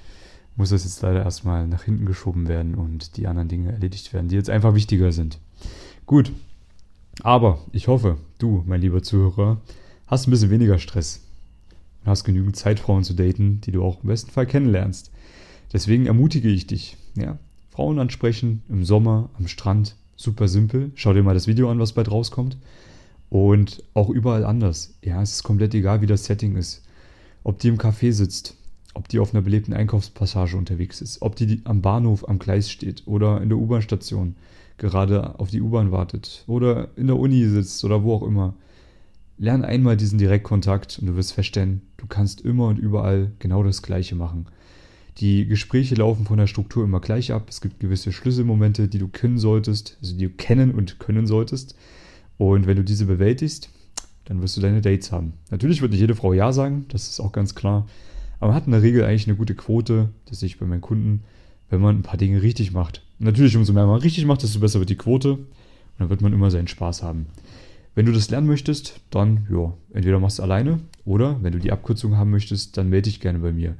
muss 0.56 0.70
das 0.70 0.84
jetzt 0.84 1.02
leider 1.02 1.24
erstmal 1.24 1.68
nach 1.68 1.84
hinten 1.84 2.06
geschoben 2.06 2.48
werden 2.48 2.76
und 2.76 3.18
die 3.18 3.26
anderen 3.26 3.48
Dinge 3.48 3.72
erledigt 3.72 4.14
werden, 4.14 4.28
die 4.28 4.36
jetzt 4.36 4.50
einfach 4.50 4.76
wichtiger 4.76 5.12
sind. 5.12 5.40
Gut, 6.06 6.32
aber 7.22 7.60
ich 7.72 7.88
hoffe, 7.88 8.18
du, 8.40 8.64
mein 8.66 8.82
lieber 8.82 9.04
Zuhörer, 9.04 9.62
hast 10.08 10.28
ein 10.28 10.32
bisschen 10.32 10.50
weniger 10.50 10.80
Stress 10.80 11.22
und 12.02 12.10
hast 12.10 12.24
genügend 12.24 12.56
Zeit, 12.56 12.80
Frauen 12.80 13.04
zu 13.04 13.14
daten, 13.14 13.62
die 13.62 13.72
du 13.72 13.84
auch 13.84 14.02
im 14.04 14.10
besten 14.10 14.32
Fall 14.32 14.48
kennenlernst. 14.48 15.12
Deswegen 15.72 16.06
ermutige 16.06 16.50
ich 16.50 16.68
dich, 16.68 16.98
ja, 17.16 17.38
Frauen 17.70 18.00
ansprechen 18.00 18.62
im 18.70 18.86
Sommer 18.86 19.30
am 19.38 19.48
Strand, 19.48 19.96
super 20.16 20.48
simpel. 20.48 20.92
Schau 20.96 21.14
dir 21.14 21.24
mal 21.24 21.34
das 21.34 21.48
Video 21.48 21.70
an, 21.70 21.80
was 21.80 21.94
bald 21.94 22.12
rauskommt. 22.12 22.58
Und 23.30 23.84
auch 23.96 24.10
überall 24.10 24.46
anders. 24.46 24.94
Ja, 25.04 25.22
es 25.24 25.32
ist 25.32 25.44
komplett 25.44 25.74
egal, 25.74 26.02
wie 26.02 26.06
das 26.06 26.26
Setting 26.26 26.56
ist. 26.56 26.84
Ob 27.44 27.58
die 27.58 27.70
im 27.70 27.80
Café 27.80 28.12
sitzt, 28.12 28.56
ob 28.94 29.08
die 29.08 29.18
auf 29.18 29.34
einer 29.34 29.42
belebten 29.42 29.74
Einkaufspassage 29.74 30.56
unterwegs 30.56 31.02
ist, 31.02 31.24
ob 31.24 31.36
die 31.36 31.62
am 31.64 31.82
Bahnhof 31.82 32.30
am 32.30 32.38
Gleis 32.38 32.70
steht 32.70 33.02
oder 33.08 33.42
in 33.42 33.50
der 33.50 33.58
U-Bahn-Station 33.58 34.36
gerade 34.78 35.40
auf 35.40 35.50
die 35.50 35.62
U-Bahn 35.62 35.92
wartet 35.92 36.44
oder 36.48 36.90
in 36.96 37.08
der 37.08 37.18
Uni 37.18 37.46
sitzt 37.46 37.84
oder 37.84 38.04
wo 38.04 38.14
auch 38.14 38.24
immer. 38.24 38.56
Lern 39.38 39.64
einmal 39.64 39.98
diesen 39.98 40.20
Direktkontakt 40.20 41.00
und 41.00 41.08
du 41.08 41.16
wirst 41.16 41.34
feststellen, 41.34 41.82
du 41.98 42.06
kannst 42.08 42.42
immer 42.42 42.68
und 42.68 42.78
überall 42.78 43.32
genau 43.40 43.64
das 43.64 43.82
Gleiche 43.82 44.16
machen. 44.16 44.46
Die 45.18 45.46
Gespräche 45.46 45.96
laufen 45.96 46.26
von 46.26 46.38
der 46.38 46.48
Struktur 46.48 46.84
immer 46.84 47.00
gleich 47.00 47.32
ab. 47.32 47.48
Es 47.50 47.62
gibt 47.62 47.80
gewisse 47.80 48.12
Schlüsselmomente, 48.12 48.88
die 48.88 48.98
du 48.98 49.08
kennen 49.08 49.38
solltest, 49.38 49.98
also 50.02 50.16
die 50.16 50.26
du 50.26 50.34
kennen 50.34 50.72
und 50.72 51.00
können 51.00 51.28
solltest. 51.28 51.76
Und 52.38 52.66
wenn 52.66 52.78
du 52.78 52.84
diese 52.84 53.06
bewältigst, 53.06 53.70
dann 54.26 54.42
wirst 54.42 54.58
du 54.58 54.62
deine 54.62 54.82
Dates 54.82 55.12
haben. 55.12 55.34
Natürlich 55.52 55.82
wird 55.82 55.92
nicht 55.92 56.02
jede 56.02 56.16
Frau 56.16 56.34
Ja 56.34 56.52
sagen, 56.52 56.86
das 56.90 57.10
ist 57.10 57.20
auch 57.20 57.32
ganz 57.32 57.54
klar. 57.54 57.86
Aber 58.40 58.48
man 58.48 58.56
hat 58.56 58.66
in 58.66 58.72
der 58.72 58.82
Regel 58.82 59.04
eigentlich 59.04 59.28
eine 59.28 59.38
gute 59.38 59.56
Quote, 59.56 60.10
dass 60.26 60.42
ich 60.42 60.58
bei 60.58 60.66
meinen 60.66 60.82
Kunden, 60.82 61.24
wenn 61.70 61.82
man 61.82 61.98
ein 61.98 62.04
paar 62.04 62.18
Dinge 62.18 62.42
richtig 62.42 62.72
macht. 62.72 63.03
Natürlich, 63.20 63.56
umso 63.56 63.74
mehr 63.74 63.86
man 63.86 64.00
richtig 64.00 64.26
macht, 64.26 64.44
desto 64.44 64.60
besser 64.60 64.80
wird 64.80 64.90
die 64.90 64.96
Quote. 64.96 65.34
Und 65.34 65.48
dann 66.00 66.10
wird 66.10 66.22
man 66.22 66.34
immer 66.34 66.50
seinen 66.52 66.68
Spaß 66.68 67.04
haben. 67.04 67.28
Wenn 67.96 68.08
du 68.08 68.12
das 68.12 68.30
lernen 68.30 68.48
möchtest, 68.48 69.00
dann 69.12 69.48
ja, 69.52 69.74
entweder 69.94 70.20
machst 70.20 70.40
du 70.40 70.44
alleine 70.44 70.80
oder 71.06 71.42
wenn 71.44 71.54
du 71.54 71.60
die 71.60 71.72
Abkürzung 71.72 72.18
haben 72.18 72.32
möchtest, 72.32 72.78
dann 72.78 72.90
melde 72.90 73.10
dich 73.10 73.20
gerne 73.20 73.40
bei 73.40 73.52
mir. 73.52 73.76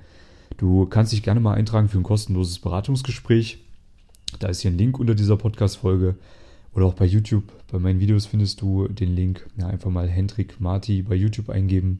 Du 0.58 0.86
kannst 0.86 1.14
dich 1.14 1.24
gerne 1.24 1.40
mal 1.40 1.56
eintragen 1.56 1.90
für 1.90 1.98
ein 1.98 2.04
kostenloses 2.04 2.60
Beratungsgespräch. 2.60 3.60
Da 4.40 4.50
ist 4.50 4.62
hier 4.62 4.72
ein 4.72 4.78
Link 4.78 5.00
unter 5.00 5.16
dieser 5.16 5.38
Podcast-Folge 5.38 6.16
oder 6.74 6.86
auch 6.86 6.94
bei 6.94 7.06
YouTube. 7.06 7.46
Bei 7.72 7.80
meinen 7.80 8.00
Videos 8.00 8.28
findest 8.28 8.62
du 8.62 8.88
den 8.88 9.16
Link. 9.16 9.48
Ja, 9.58 9.68
einfach 9.68 9.90
mal 9.90 10.08
Hendrik 10.08 10.60
Marti 10.60 11.02
bei 11.02 11.16
YouTube 11.16 11.50
eingeben. 11.50 12.00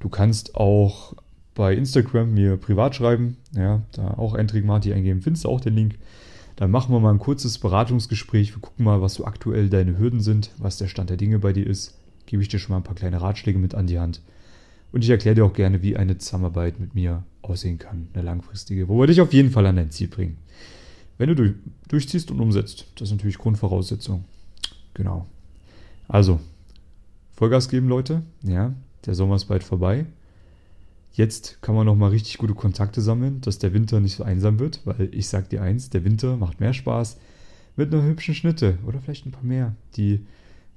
Du 0.00 0.08
kannst 0.08 0.56
auch 0.56 1.14
bei 1.54 1.74
Instagram 1.74 2.34
mir 2.34 2.56
privat 2.56 2.96
schreiben. 2.96 3.36
Ja, 3.54 3.82
da 3.92 4.14
auch 4.14 4.36
Hendrik 4.36 4.64
Marti 4.64 4.92
eingeben. 4.92 5.22
Findest 5.22 5.44
du 5.44 5.48
auch 5.48 5.60
den 5.60 5.74
Link. 5.74 5.94
Dann 6.56 6.70
machen 6.70 6.92
wir 6.94 7.00
mal 7.00 7.10
ein 7.10 7.18
kurzes 7.18 7.58
Beratungsgespräch. 7.58 8.54
Wir 8.54 8.62
gucken 8.62 8.84
mal, 8.84 9.02
was 9.02 9.14
so 9.14 9.26
aktuell 9.26 9.68
deine 9.68 9.98
Hürden 9.98 10.20
sind, 10.20 10.50
was 10.56 10.78
der 10.78 10.88
Stand 10.88 11.10
der 11.10 11.18
Dinge 11.18 11.38
bei 11.38 11.52
dir 11.52 11.66
ist. 11.66 11.98
Gebe 12.24 12.42
ich 12.42 12.48
dir 12.48 12.58
schon 12.58 12.72
mal 12.72 12.78
ein 12.78 12.84
paar 12.84 12.94
kleine 12.94 13.20
Ratschläge 13.20 13.58
mit 13.58 13.74
an 13.74 13.86
die 13.86 13.98
Hand. 13.98 14.22
Und 14.90 15.04
ich 15.04 15.10
erkläre 15.10 15.34
dir 15.34 15.44
auch 15.44 15.52
gerne, 15.52 15.82
wie 15.82 15.96
eine 15.96 16.16
Zusammenarbeit 16.16 16.80
mit 16.80 16.94
mir 16.94 17.24
aussehen 17.42 17.78
kann, 17.78 18.08
eine 18.14 18.22
langfristige, 18.22 18.88
wo 18.88 18.98
wir 18.98 19.06
dich 19.06 19.20
auf 19.20 19.32
jeden 19.32 19.50
Fall 19.50 19.66
an 19.66 19.76
dein 19.76 19.90
Ziel 19.90 20.08
bringen. 20.08 20.38
wenn 21.18 21.28
du 21.28 21.34
durch, 21.34 21.52
durchziehst 21.88 22.30
und 22.30 22.40
umsetzt. 22.40 22.86
Das 22.94 23.08
ist 23.08 23.12
natürlich 23.12 23.38
Grundvoraussetzung. 23.38 24.24
Genau. 24.94 25.26
Also, 26.08 26.40
Vollgas 27.32 27.68
geben, 27.68 27.88
Leute. 27.88 28.22
Ja, 28.42 28.72
der 29.04 29.14
Sommer 29.14 29.36
ist 29.36 29.44
bald 29.44 29.62
vorbei. 29.62 30.06
Jetzt 31.12 31.62
kann 31.62 31.74
man 31.74 31.86
noch 31.86 31.96
mal 31.96 32.10
richtig 32.10 32.38
gute 32.38 32.54
Kontakte 32.54 33.00
sammeln, 33.00 33.40
dass 33.40 33.58
der 33.58 33.72
Winter 33.72 34.00
nicht 34.00 34.16
so 34.16 34.24
einsam 34.24 34.58
wird, 34.58 34.80
weil 34.84 35.08
ich 35.12 35.28
sag 35.28 35.48
dir 35.48 35.62
eins, 35.62 35.88
der 35.90 36.04
Winter 36.04 36.36
macht 36.36 36.60
mehr 36.60 36.74
Spaß 36.74 37.18
mit 37.76 37.92
einer 37.92 38.04
hübschen 38.04 38.34
Schnitte 38.34 38.78
oder 38.86 39.00
vielleicht 39.00 39.26
ein 39.26 39.32
paar 39.32 39.42
mehr, 39.42 39.74
die 39.96 40.26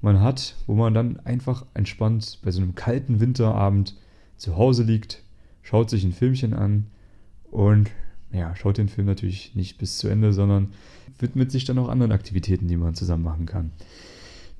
man 0.02 0.22
hat, 0.22 0.56
wo 0.66 0.76
man 0.76 0.94
dann 0.94 1.20
einfach 1.26 1.66
entspannt 1.74 2.40
bei 2.42 2.52
so 2.52 2.62
einem 2.62 2.76
kalten 2.76 3.20
Winterabend 3.20 3.96
zu 4.38 4.56
Hause 4.56 4.84
liegt, 4.84 5.24
schaut 5.62 5.90
sich 5.90 6.04
ein 6.04 6.14
Filmchen 6.14 6.54
an 6.54 6.88
und 7.52 7.92
ja, 8.32 8.56
schaut 8.56 8.78
den 8.78 8.90
Film 8.90 9.08
natürlich 9.08 9.56
nicht 9.56 9.78
bis 9.78 9.98
zu 9.98 10.08
Ende, 10.08 10.34
sondern 10.34 10.70
widmet 11.18 11.52
sich 11.52 11.66
dann 11.66 11.80
auch 11.80 11.90
anderen 11.90 12.12
Aktivitäten, 12.12 12.68
die 12.68 12.78
man 12.78 12.96
zusammen 12.96 13.24
machen 13.24 13.46
kann. 13.46 13.72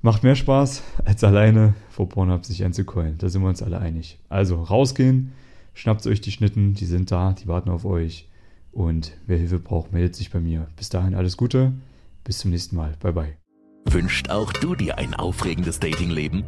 Macht 0.02 0.24
mehr 0.24 0.36
Spaß, 0.36 0.82
als 1.06 1.24
alleine 1.24 1.74
vor 1.90 2.08
Pornhub 2.08 2.46
sich 2.46 2.64
einzukeulen. 2.64 3.18
Da 3.18 3.30
sind 3.30 3.42
wir 3.42 3.50
uns 3.50 3.62
alle 3.62 3.80
einig. 3.80 4.18
Also 4.30 4.64
rausgehen, 4.64 5.34
Schnappt 5.80 6.06
euch 6.08 6.20
die 6.20 6.34
Schnitten, 6.34 6.74
die 6.74 6.84
sind 6.84 7.10
da, 7.10 7.32
die 7.32 7.48
warten 7.48 7.70
auf 7.70 7.86
euch. 7.86 8.28
Und 8.74 9.14
wer 9.28 9.38
Hilfe 9.38 9.60
braucht, 9.60 9.94
meldet 9.94 10.14
sich 10.14 10.30
bei 10.30 10.42
mir. 10.42 10.68
Bis 10.76 10.90
dahin 10.90 11.16
alles 11.16 11.38
Gute, 11.38 11.72
bis 12.26 12.40
zum 12.40 12.52
nächsten 12.52 12.76
Mal. 12.76 12.98
Bye 13.00 13.14
bye. 13.14 13.38
Wünscht 13.86 14.30
auch 14.30 14.52
du 14.52 14.76
dir 14.76 14.98
ein 14.98 15.14
aufregendes 15.14 15.80
Datingleben? 15.80 16.44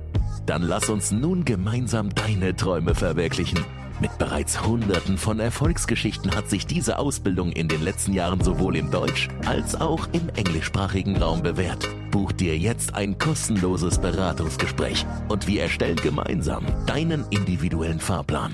Dann 0.45 0.63
lass 0.63 0.89
uns 0.89 1.13
nun 1.13 1.45
gemeinsam 1.45 2.13
deine 2.13 2.57
Träume 2.57 2.93
verwirklichen. 2.93 3.61
Mit 4.01 4.17
bereits 4.17 4.65
Hunderten 4.65 5.17
von 5.17 5.39
Erfolgsgeschichten 5.39 6.35
hat 6.35 6.49
sich 6.49 6.65
diese 6.65 6.97
Ausbildung 6.97 7.53
in 7.53 7.69
den 7.69 7.83
letzten 7.83 8.11
Jahren 8.11 8.43
sowohl 8.43 8.75
im 8.75 8.91
Deutsch- 8.91 9.29
als 9.45 9.79
auch 9.79 10.09
im 10.11 10.27
englischsprachigen 10.35 11.15
Raum 11.15 11.43
bewährt. 11.43 11.87
Buch 12.09 12.33
dir 12.33 12.57
jetzt 12.57 12.95
ein 12.95 13.17
kostenloses 13.19 13.99
Beratungsgespräch 13.99 15.05
und 15.29 15.47
wir 15.47 15.61
erstellen 15.61 15.97
gemeinsam 15.97 16.65
deinen 16.87 17.23
individuellen 17.29 17.99
Fahrplan. 17.99 18.49